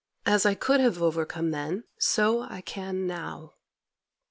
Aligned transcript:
As 0.25 0.47
I 0.47 0.55
could 0.55 0.79
have 0.79 0.99
overcome 0.99 1.51
then, 1.51 1.83
so 1.99 2.41
I 2.41 2.61
can 2.61 3.05
now. 3.05 3.53